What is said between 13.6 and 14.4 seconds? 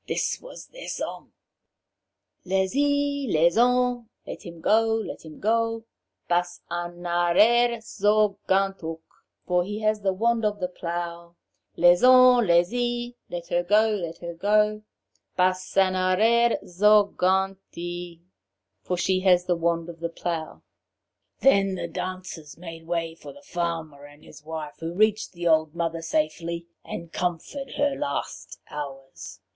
go, let her